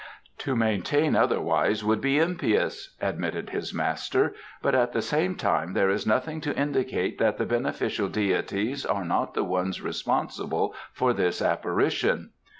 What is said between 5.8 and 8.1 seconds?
is nothing to indicate that the beneficial